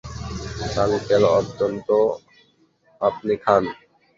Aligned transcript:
Uncle, 0.83 1.23
অন্তত 1.31 1.89
আপনি 3.01 3.33
খান। 3.43 3.63